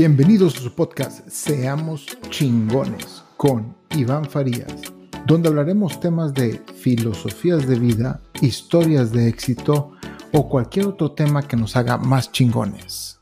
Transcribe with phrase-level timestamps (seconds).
[0.00, 4.74] Bienvenidos a su podcast Seamos chingones con Iván Farías,
[5.26, 9.92] donde hablaremos temas de filosofías de vida, historias de éxito
[10.32, 13.20] o cualquier otro tema que nos haga más chingones.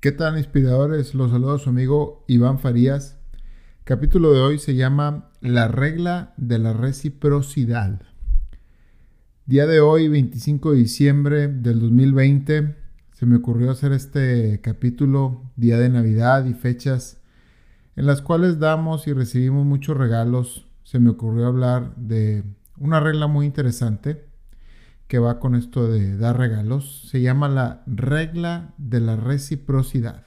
[0.00, 1.14] ¿Qué tal inspiradores?
[1.14, 3.20] Los saludo su amigo Iván Farías.
[3.84, 8.02] capítulo de hoy se llama La regla de la reciprocidad.
[9.46, 12.87] Día de hoy, 25 de diciembre del 2020
[13.18, 17.18] se me ocurrió hacer este capítulo, día de Navidad y fechas
[17.96, 20.68] en las cuales damos y recibimos muchos regalos.
[20.84, 22.44] Se me ocurrió hablar de
[22.76, 24.24] una regla muy interesante
[25.08, 27.08] que va con esto de dar regalos.
[27.10, 30.24] Se llama la regla de la reciprocidad.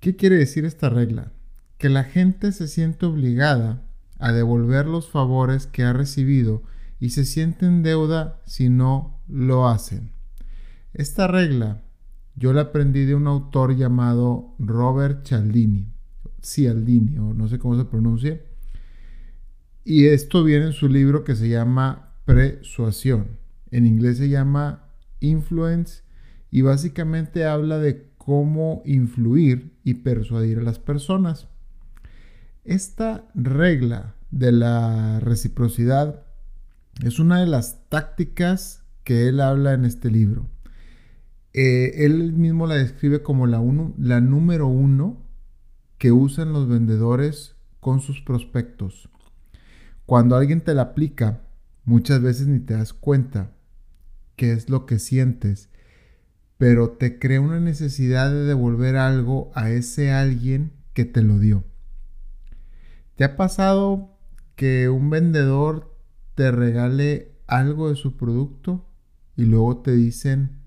[0.00, 1.32] ¿Qué quiere decir esta regla?
[1.76, 3.82] Que la gente se siente obligada
[4.18, 6.62] a devolver los favores que ha recibido
[6.98, 10.16] y se siente en deuda si no lo hacen.
[10.98, 11.80] Esta regla
[12.34, 15.92] yo la aprendí de un autor llamado Robert Cialdini,
[16.42, 18.42] Cialdini, o no sé cómo se pronuncia.
[19.84, 23.38] Y esto viene en su libro que se llama Persuasión.
[23.70, 24.88] En inglés se llama
[25.20, 26.02] Influence
[26.50, 31.46] y básicamente habla de cómo influir y persuadir a las personas.
[32.64, 36.24] Esta regla de la reciprocidad
[37.04, 40.48] es una de las tácticas que él habla en este libro.
[41.52, 43.62] Eh, él mismo la describe como la,
[43.98, 45.22] la número uno
[45.98, 49.08] que usan los vendedores con sus prospectos.
[50.06, 51.42] Cuando alguien te la aplica,
[51.84, 53.52] muchas veces ni te das cuenta
[54.36, 55.68] qué es lo que sientes,
[56.56, 61.64] pero te crea una necesidad de devolver algo a ese alguien que te lo dio.
[63.16, 64.16] ¿Te ha pasado
[64.54, 65.96] que un vendedor
[66.34, 68.86] te regale algo de su producto
[69.36, 70.58] y luego te dicen,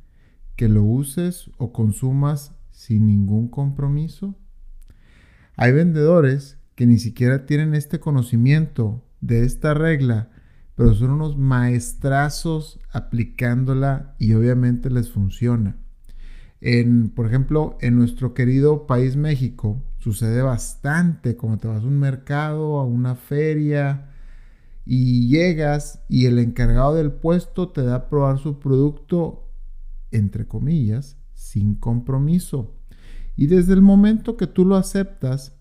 [0.61, 4.35] que lo uses o consumas sin ningún compromiso?
[5.55, 10.29] Hay vendedores que ni siquiera tienen este conocimiento de esta regla,
[10.75, 15.77] pero son unos maestrazos aplicándola y obviamente les funciona.
[16.59, 21.97] En, por ejemplo, en nuestro querido país México sucede bastante como te vas a un
[21.97, 24.11] mercado, a una feria
[24.85, 29.47] y llegas y el encargado del puesto te da a probar su producto
[30.11, 32.75] entre comillas, sin compromiso.
[33.35, 35.57] Y desde el momento que tú lo aceptas,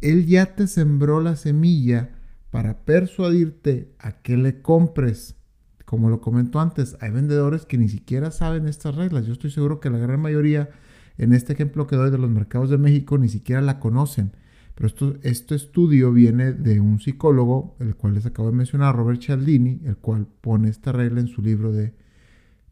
[0.00, 2.10] Él ya te sembró la semilla
[2.50, 5.36] para persuadirte a que le compres.
[5.84, 9.26] Como lo comento antes, hay vendedores que ni siquiera saben estas reglas.
[9.26, 10.70] Yo estoy seguro que la gran mayoría,
[11.18, 14.32] en este ejemplo que doy de los mercados de México, ni siquiera la conocen.
[14.74, 19.20] Pero esto, este estudio viene de un psicólogo, el cual les acabo de mencionar, Robert
[19.20, 21.94] Cialdini, el cual pone esta regla en su libro de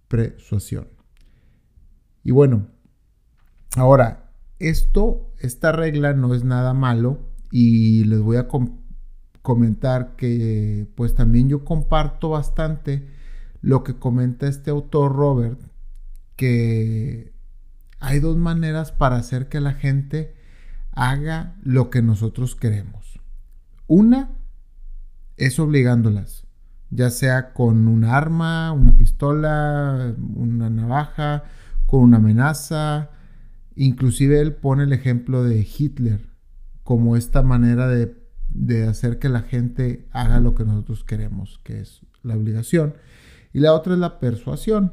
[0.09, 0.98] persuasión.
[2.29, 2.67] Y bueno,
[3.75, 8.49] ahora, esto, esta regla no es nada malo y les voy a
[9.41, 13.09] comentar que pues también yo comparto bastante
[13.63, 15.59] lo que comenta este autor Robert,
[16.37, 17.33] que
[17.99, 20.37] hay dos maneras para hacer que la gente
[20.93, 23.21] haga lo que nosotros queremos.
[23.87, 24.33] Una
[25.39, 26.47] es obligándolas,
[26.91, 31.45] ya sea con un arma, una pistola, una navaja,
[31.89, 33.11] con una amenaza.
[33.75, 36.21] Inclusive él pone el ejemplo de Hitler
[36.85, 38.15] como esta manera de,
[38.87, 42.95] hacer que la gente haga lo que nosotros queremos, que es la obligación.
[43.55, 44.93] Y la otra es la persuasión.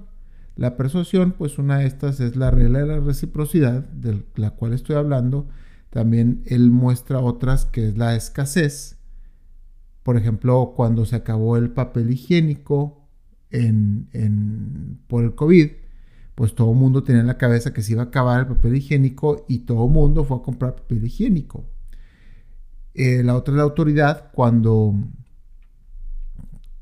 [0.56, 4.72] La persuasión, pues una de estas es la regla de la reciprocidad, de la cual
[4.72, 5.50] estoy hablando.
[5.90, 9.00] También él muestra otras que es la escasez.
[10.02, 13.10] Por ejemplo, cuando se acabó el papel higiénico
[13.50, 15.72] en, por el COVID,
[16.36, 18.76] pues todo el mundo tenía en la cabeza que se iba a acabar el papel
[18.76, 21.66] higiénico y todo el mundo fue a comprar papel higiénico.
[22.94, 24.96] Eh, la otra es la autoridad, cuando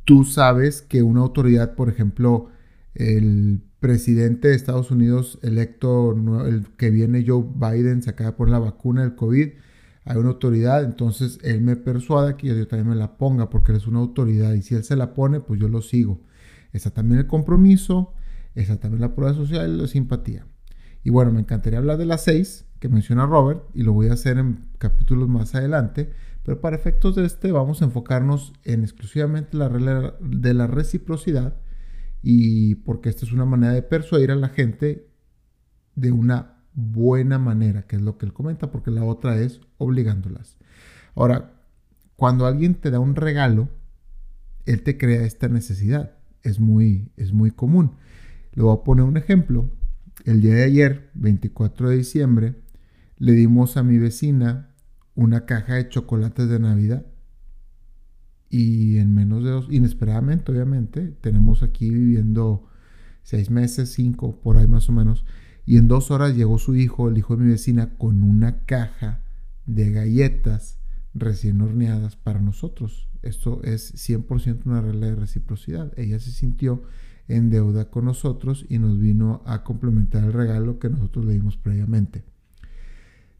[0.05, 2.49] tú sabes que una autoridad, por ejemplo,
[2.95, 6.15] el presidente de Estados Unidos electo,
[6.45, 9.49] el que viene Joe Biden, se acaba de poner la vacuna del COVID,
[10.05, 13.77] hay una autoridad, entonces él me persuada que yo también me la ponga porque él
[13.77, 16.19] es una autoridad y si él se la pone, pues yo lo sigo.
[16.73, 18.13] Está también el compromiso,
[18.55, 20.45] esa también la prueba social y la simpatía.
[21.03, 24.13] Y bueno, me encantaría hablar de las seis que menciona Robert y lo voy a
[24.13, 26.11] hacer en capítulos más adelante,
[26.43, 31.55] pero para efectos de este vamos a enfocarnos en exclusivamente la regla de la reciprocidad
[32.21, 35.09] y porque esta es una manera de persuadir a la gente
[35.95, 40.57] de una buena manera, que es lo que él comenta, porque la otra es obligándolas.
[41.15, 41.53] Ahora,
[42.15, 43.69] cuando alguien te da un regalo,
[44.65, 46.17] él te crea esta necesidad.
[46.41, 47.97] Es muy, es muy común.
[48.53, 49.69] Le voy a poner un ejemplo.
[50.25, 52.55] el día de ayer, 24 de diciembre,
[53.17, 54.73] le dimos a mi vecina
[55.15, 57.05] una caja de chocolates de Navidad.
[58.49, 62.67] Y en menos de dos, inesperadamente, obviamente, tenemos aquí viviendo
[63.23, 65.25] seis meses, cinco, por ahí más o menos.
[65.65, 69.23] Y en dos horas llegó su hijo, el hijo de mi vecina, con una caja
[69.65, 70.77] de galletas
[71.15, 73.09] recién horneadas para nosotros.
[73.23, 75.91] Esto es 100% una regla de reciprocidad.
[75.97, 76.83] Ella se sintió
[77.27, 81.57] en deuda con nosotros y nos vino a complementar el regalo que nosotros le dimos
[81.57, 82.23] previamente.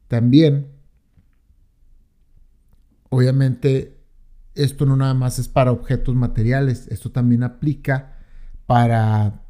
[0.07, 0.68] También,
[3.09, 3.97] obviamente,
[4.56, 8.18] esto no nada más es para objetos materiales, esto también aplica
[8.65, 9.41] para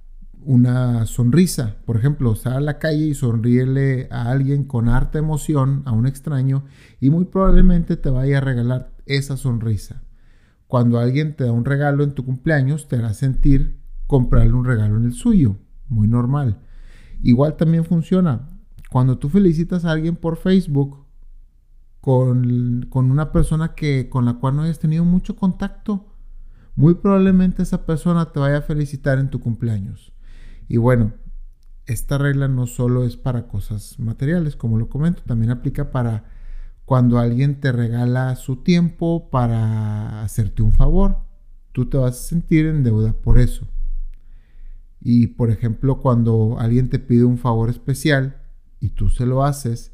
[0.41, 1.77] una sonrisa.
[1.85, 6.07] Por ejemplo, sal a la calle y sonríele a alguien con harta emoción, a un
[6.07, 6.65] extraño,
[6.99, 10.03] y muy probablemente te vaya a regalar esa sonrisa.
[10.67, 13.82] Cuando alguien te da un regalo en tu cumpleaños, te hará sentir
[14.13, 15.55] comprarle un regalo en el suyo.
[15.89, 16.59] Muy normal.
[17.23, 18.47] Igual también funciona.
[18.91, 21.07] Cuando tú felicitas a alguien por Facebook
[21.99, 26.13] con, con una persona que, con la cual no hayas tenido mucho contacto,
[26.75, 30.13] muy probablemente esa persona te vaya a felicitar en tu cumpleaños.
[30.67, 31.13] Y bueno,
[31.87, 36.25] esta regla no solo es para cosas materiales, como lo comento, también aplica para
[36.85, 41.17] cuando alguien te regala su tiempo para hacerte un favor.
[41.71, 43.67] Tú te vas a sentir en deuda por eso.
[45.05, 48.41] Y por ejemplo, cuando alguien te pide un favor especial
[48.79, 49.91] y tú se lo haces,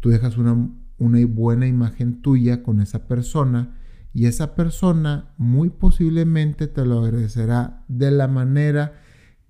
[0.00, 3.78] tú dejas una, una buena imagen tuya con esa persona
[4.12, 9.00] y esa persona muy posiblemente te lo agradecerá de la manera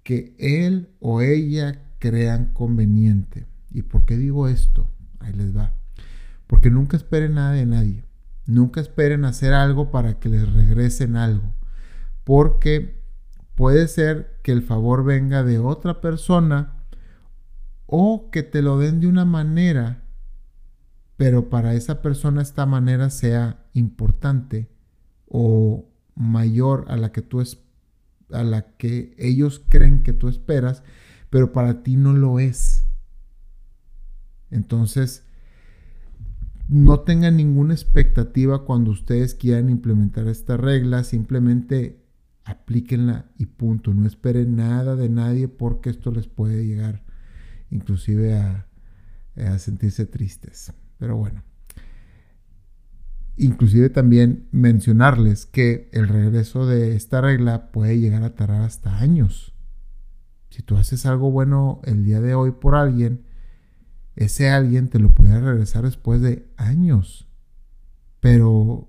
[0.05, 3.47] que él o ella crean conveniente.
[3.73, 4.89] ¿Y por qué digo esto?
[5.19, 5.75] Ahí les va.
[6.47, 8.05] Porque nunca esperen nada de nadie.
[8.47, 11.53] Nunca esperen hacer algo para que les regresen algo.
[12.23, 13.03] Porque
[13.57, 16.85] puede ser que el favor venga de otra persona
[17.87, 20.05] o que te lo den de una manera,
[21.17, 24.69] pero para esa persona esta manera sea importante
[25.27, 27.65] o mayor a la que tú esperas
[28.31, 30.83] a la que ellos creen que tú esperas,
[31.31, 32.85] pero para ti no lo es.
[34.51, 35.25] Entonces,
[36.69, 42.04] no tengan ninguna expectativa cuando ustedes quieran implementar esta regla, simplemente
[42.45, 43.93] aplíquenla y punto.
[43.95, 47.03] No esperen nada de nadie porque esto les puede llegar
[47.71, 48.67] inclusive a,
[49.37, 50.73] a sentirse tristes.
[50.99, 51.43] Pero bueno.
[53.37, 59.55] Inclusive también mencionarles que el regreso de esta regla puede llegar a tardar hasta años.
[60.51, 63.25] Si tú haces algo bueno el día de hoy por alguien,
[64.15, 67.27] ese alguien te lo puede regresar después de años.
[68.21, 68.89] Pero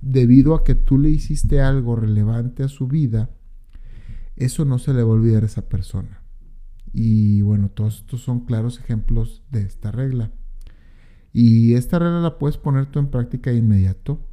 [0.00, 3.30] debido a que tú le hiciste algo relevante a su vida,
[4.36, 6.22] eso no se le va a olvidar a esa persona.
[6.92, 10.32] Y bueno, todos estos son claros ejemplos de esta regla.
[11.32, 14.26] Y esta regla la puedes poner tú en práctica de inmediato.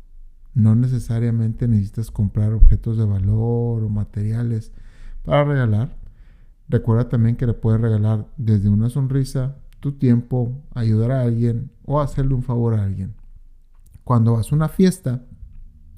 [0.53, 4.71] No necesariamente necesitas comprar objetos de valor o materiales
[5.23, 5.97] para regalar.
[6.67, 12.01] Recuerda también que le puedes regalar desde una sonrisa, tu tiempo, ayudar a alguien o
[12.01, 13.13] hacerle un favor a alguien.
[14.03, 15.26] Cuando vas a una fiesta,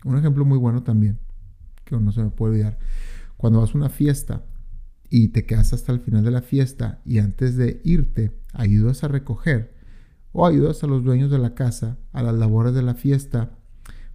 [0.06, 1.20] un ejemplo muy bueno también,
[1.86, 2.80] que no se me puede olvidar,
[3.38, 4.44] cuando vas a una fiesta
[5.10, 9.08] y te quedas hasta el final de la fiesta y antes de irte ayudas a
[9.08, 9.74] recoger,
[10.32, 13.52] o ayudas a los dueños de la casa a las labores de la fiesta,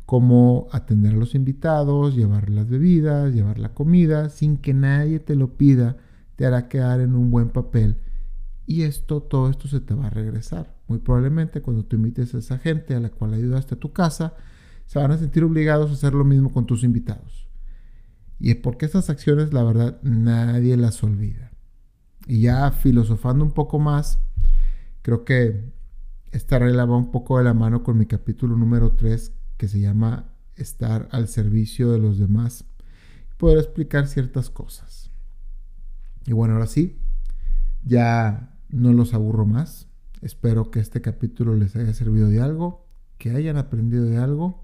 [0.07, 5.35] como atender a los invitados, llevar las bebidas, llevar la comida, sin que nadie te
[5.35, 5.97] lo pida,
[6.37, 7.97] te hará quedar en un buen papel.
[8.67, 10.75] Y esto, todo esto se te va a regresar.
[10.89, 14.35] Muy probablemente cuando tú invites a esa gente a la cual ayudaste a tu casa,
[14.87, 17.49] se van a sentir obligados a hacer lo mismo con tus invitados.
[18.39, 21.53] Y es porque estas acciones, la verdad, nadie las olvida.
[22.27, 24.19] Y ya filosofando un poco más,
[25.03, 25.73] creo que
[26.33, 29.81] esta regla va un poco de la mano con mi capítulo número 3 que se
[29.81, 32.65] llama estar al servicio de los demás
[33.31, 35.11] y poder explicar ciertas cosas.
[36.27, 36.99] Y bueno, ahora sí,
[37.85, 39.89] ya no los aburro más.
[40.23, 42.87] Espero que este capítulo les haya servido de algo,
[43.19, 44.64] que hayan aprendido de algo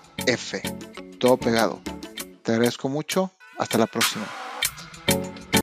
[0.27, 0.61] F.
[1.19, 1.81] Todo pegado.
[2.43, 3.31] Te agradezco mucho.
[3.57, 4.25] Hasta la próxima.